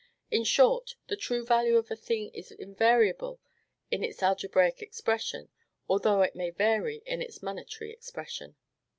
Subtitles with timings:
[0.31, 3.39] In short, the true value of a thing is invariable
[3.91, 5.49] in its algebraic expression,
[5.87, 8.55] although it may vary in its monetary expression.